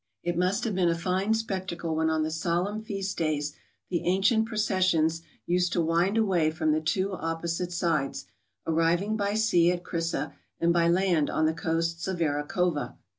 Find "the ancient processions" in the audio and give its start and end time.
3.91-5.21